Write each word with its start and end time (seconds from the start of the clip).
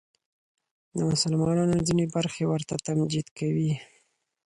د 0.97 0.99
مسلمانانو 1.11 1.85
ځینې 1.87 2.05
برخې 2.15 2.43
ورته 2.47 2.73
تمجید 2.87 3.27
کوي 3.37 3.71